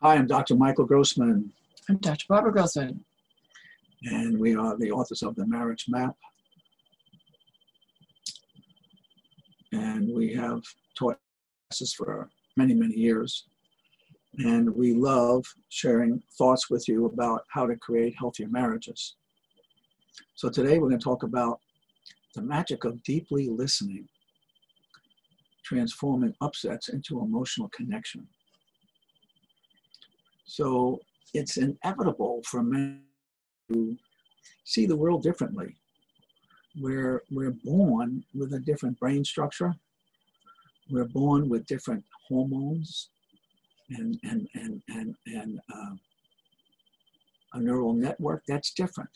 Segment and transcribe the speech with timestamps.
[0.00, 0.54] Hi, I'm Dr.
[0.54, 1.52] Michael Grossman.
[1.88, 2.24] I'm Dr.
[2.28, 3.04] Barbara Grossman.
[4.04, 6.14] And we are the authors of The Marriage Map.
[9.72, 10.62] And we have
[10.96, 11.18] taught
[11.68, 13.48] classes for many, many years.
[14.38, 19.16] And we love sharing thoughts with you about how to create healthier marriages.
[20.36, 21.58] So today we're going to talk about
[22.36, 24.06] the magic of deeply listening,
[25.64, 28.28] transforming upsets into emotional connection.
[30.48, 30.98] So
[31.34, 33.02] it's inevitable for men
[33.70, 33.96] to
[34.64, 35.76] see the world differently.
[36.80, 39.74] We're, we're born with a different brain structure.
[40.90, 43.10] We're born with different hormones
[43.90, 45.94] and, and, and, and, and uh,
[47.52, 49.10] a neural network that's different.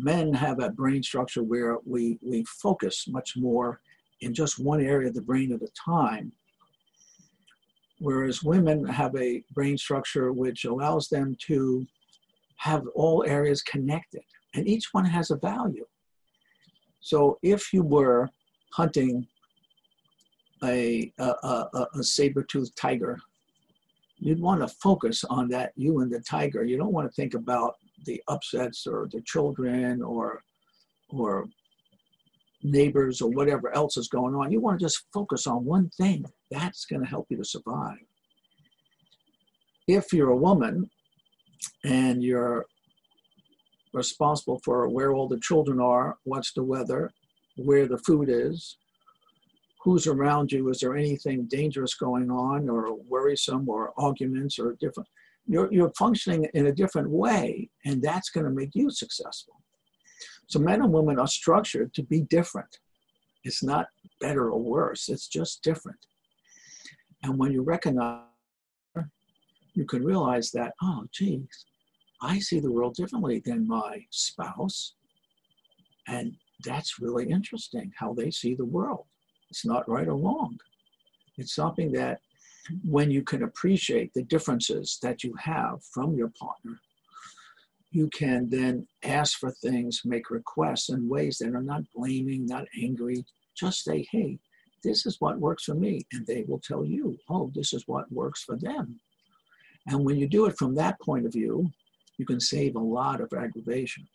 [0.00, 3.80] Men have a brain structure where we, we focus much more
[4.22, 6.32] in just one area of the brain at a time
[7.98, 11.86] whereas women have a brain structure which allows them to
[12.56, 14.22] have all areas connected,
[14.54, 15.86] and each one has a value.
[17.00, 18.30] So if you were
[18.72, 19.26] hunting
[20.62, 23.18] a, a, a, a saber-toothed tiger,
[24.18, 26.64] you'd want to focus on that, you and the tiger.
[26.64, 27.74] You don't want to think about
[28.06, 30.42] the upsets or the children or,
[31.10, 31.46] or
[32.64, 34.50] neighbors or whatever else is going on.
[34.50, 36.24] You want to just focus on one thing.
[36.50, 37.98] That's going to help you to survive.
[39.86, 40.90] If you're a woman
[41.84, 42.64] and you're
[43.92, 47.12] responsible for where all the children are, what's the weather,
[47.56, 48.78] where the food is,
[49.82, 55.08] who's around you, is there anything dangerous going on or worrisome or arguments or different,
[55.46, 59.60] you're, you're functioning in a different way and that's going to make you successful.
[60.46, 62.78] So men and women are structured to be different.
[63.44, 63.86] It's not
[64.20, 65.98] better or worse, it's just different.
[67.22, 68.22] And when you recognize,
[69.74, 71.66] you can realize that, oh, geez,
[72.22, 74.94] I see the world differently than my spouse.
[76.06, 76.34] And
[76.64, 79.06] that's really interesting how they see the world.
[79.50, 80.56] It's not right or wrong.
[81.36, 82.20] It's something that
[82.82, 86.78] when you can appreciate the differences that you have from your partner,
[87.94, 92.64] you can then ask for things, make requests in ways that are not blaming, not
[92.82, 93.24] angry.
[93.56, 94.40] Just say, hey,
[94.82, 96.04] this is what works for me.
[96.12, 98.98] And they will tell you, oh, this is what works for them.
[99.86, 101.70] And when you do it from that point of view,
[102.18, 104.08] you can save a lot of aggravation.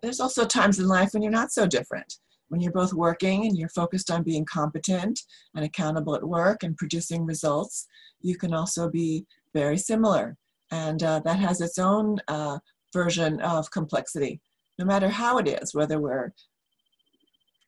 [0.00, 2.18] There's also times in life when you're not so different.
[2.48, 5.18] When you're both working and you're focused on being competent
[5.56, 7.88] and accountable at work and producing results,
[8.20, 10.36] you can also be very similar
[10.72, 12.58] and uh, that has its own uh,
[12.92, 14.40] version of complexity.
[14.78, 16.32] No matter how it is, whether we're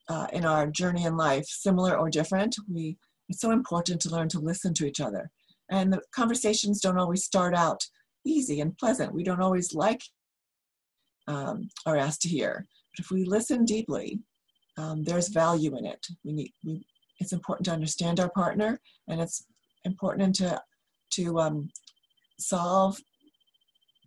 [0.09, 2.97] uh, in our journey in life similar or different, we
[3.29, 5.31] it's so important to learn to listen to each other.
[5.71, 7.83] And the conversations don't always start out
[8.27, 9.15] easy and pleasant.
[9.15, 10.03] We don't always like
[11.27, 12.67] um, or asked to hear.
[12.93, 14.21] But if we listen deeply,
[14.77, 16.05] um, there's value in it.
[16.25, 16.53] We need.
[16.65, 16.87] We,
[17.21, 19.47] it's important to understand our partner, and it's
[19.85, 20.61] important to
[21.13, 21.69] to um,
[22.39, 22.99] solve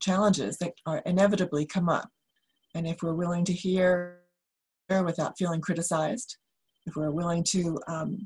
[0.01, 2.09] challenges that are inevitably come up.
[2.75, 4.19] And if we're willing to hear
[4.89, 6.37] without feeling criticized,
[6.85, 8.17] if we're willing to um,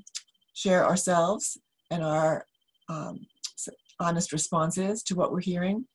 [0.54, 1.58] share ourselves
[1.90, 2.46] and our
[2.90, 3.20] um,
[4.00, 5.86] honest responses to what we're hearing,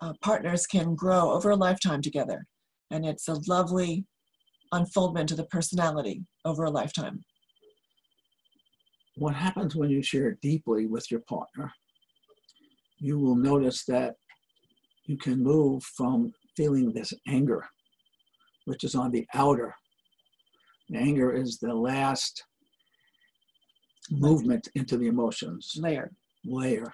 [0.00, 2.44] uh, partners can grow over a lifetime together.
[2.90, 4.04] And it's a lovely
[4.72, 7.24] unfoldment of the personality over a lifetime.
[9.16, 11.72] What happens when you share deeply with your partner
[13.02, 14.14] you will notice that
[15.06, 17.66] you can move from feeling this anger,
[18.66, 19.74] which is on the outer.
[20.88, 22.44] The anger is the last
[24.10, 25.72] movement into the emotions.
[25.76, 26.12] Layer.
[26.44, 26.92] Layer.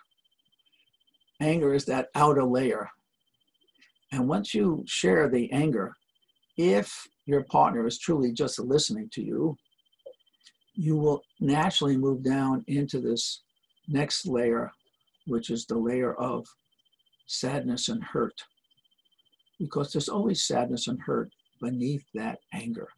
[1.42, 2.88] Anger is that outer layer.
[4.10, 5.92] And once you share the anger,
[6.56, 9.56] if your partner is truly just listening to you,
[10.74, 13.42] you will naturally move down into this
[13.88, 14.72] next layer
[15.28, 16.46] which is the layer of
[17.26, 18.42] sadness and hurt.
[19.58, 21.30] Because there's always sadness and hurt
[21.60, 22.88] beneath that anger.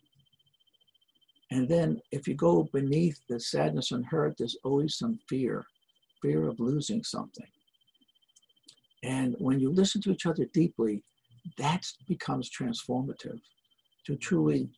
[1.50, 5.64] And then if you go beneath the sadness and hurt, there's always some fear,
[6.22, 7.46] fear of losing something.
[9.02, 11.02] And when you listen to each other deeply,
[11.58, 13.40] that becomes transformative
[14.06, 14.68] to truly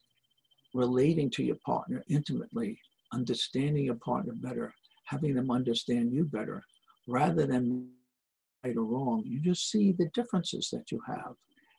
[0.74, 2.78] relating to your partner intimately,
[3.12, 4.72] understanding your partner better,
[5.06, 6.62] having them understand you better,
[7.06, 7.88] rather than
[8.64, 9.22] right or wrong.
[9.26, 11.34] You just see the differences that you have.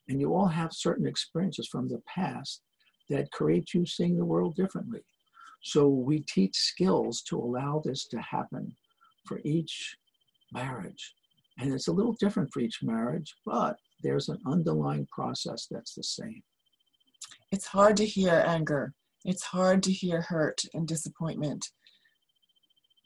[0.09, 2.61] And you all have certain experiences from the past
[3.09, 5.01] that create you seeing the world differently.
[5.63, 8.75] So we teach skills to allow this to happen
[9.25, 9.95] for each
[10.51, 11.13] marriage.
[11.59, 16.03] And it's a little different for each marriage, but there's an underlying process that's the
[16.03, 16.43] same.
[17.51, 18.93] It's hard to hear anger.
[19.23, 21.65] It's hard to hear hurt and disappointment.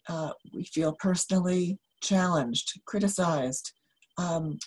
[0.09, 3.73] Uh, we feel personally challenged, criticized,
[4.17, 4.57] um,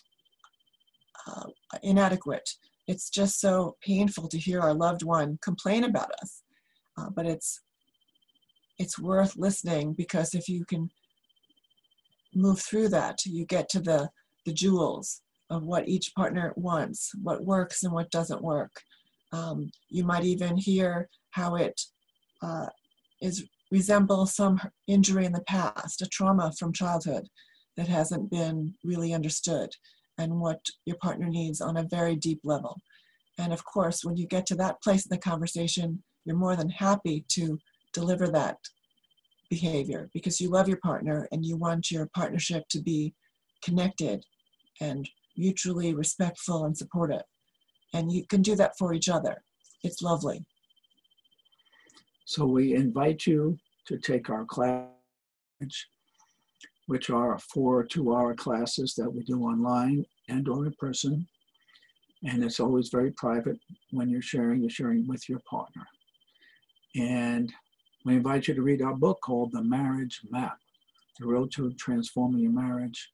[1.27, 1.47] uh,
[1.83, 2.49] inadequate.
[2.87, 6.43] It's just so painful to hear our loved one complain about us.
[6.99, 7.61] Uh, but it's
[8.79, 10.91] it's worth listening because if you can
[12.35, 14.11] move through that, you get to the
[14.47, 18.73] the jewels of what each partner wants, what works and what doesn't work.
[19.33, 21.81] Um, you might even hear how it
[22.43, 22.67] uh,
[23.21, 27.29] is resembles some injury in the past, a trauma from childhood
[27.77, 29.71] that hasn't been really understood,
[30.19, 32.77] and what your partner needs on a very deep level.
[33.39, 36.69] And of course, when you get to that place in the conversation, you're more than
[36.69, 37.59] happy to
[37.95, 38.57] deliver that
[39.49, 43.15] behavior because you love your partner and you want your partnership to be
[43.63, 44.25] connected
[44.81, 47.23] and mutually respectful and supportive.
[47.95, 49.43] And you can do that for each other.
[49.83, 50.45] It's lovely.
[52.31, 54.87] So we invite you to take our class,
[56.87, 61.27] which are four two-hour classes that we do online and or in person.
[62.23, 63.59] And it's always very private
[63.91, 65.85] when you're sharing, you're sharing with your partner.
[66.95, 67.53] And
[68.05, 70.57] we invite you to read our book called The Marriage Map,
[71.19, 73.11] The Road to Transforming Your Marriage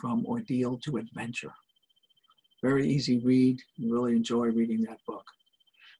[0.00, 1.54] from Ordeal to Adventure.
[2.60, 3.60] Very easy read.
[3.76, 5.24] You really enjoy reading that book.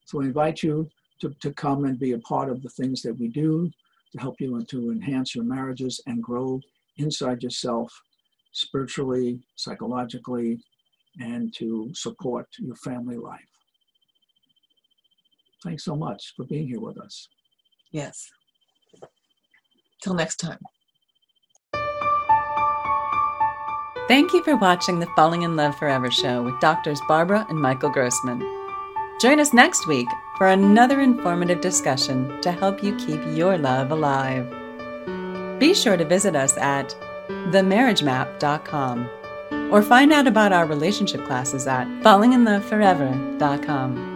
[0.06, 3.18] So we invite you to, to come and be a part of the things that
[3.18, 3.70] we do
[4.12, 6.60] to help you and to enhance your marriages and grow
[6.96, 7.92] inside yourself
[8.52, 10.58] spiritually, psychologically,
[11.20, 13.40] and to support your family life.
[15.64, 17.28] Thanks so much for being here with us.
[17.92, 18.28] Yes.
[20.02, 20.60] Till next time.
[24.06, 27.90] Thank you for watching the Falling in Love Forever show with doctors Barbara and Michael
[27.90, 28.40] Grossman.
[29.20, 34.48] Join us next week for another informative discussion to help you keep your love alive.
[35.58, 36.96] Be sure to visit us at
[37.28, 39.10] themarriagemap.com
[39.72, 44.07] or find out about our relationship classes at fallinginloveforever.com.